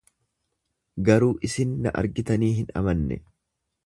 Garuu 1.09 1.29
isin 1.49 1.75
na 1.83 1.93
argitanii 2.01 2.49
hin 2.61 2.73
amanne. 2.81 3.19